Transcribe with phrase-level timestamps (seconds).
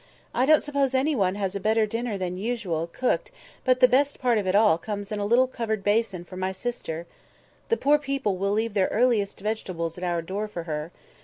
[0.33, 3.29] I don't suppose any one has a better dinner than usual cooked
[3.63, 7.05] but the best part of all comes in a little covered basin for my sister.
[7.69, 10.91] The poor people will leave their earliest vegetables at our door for her.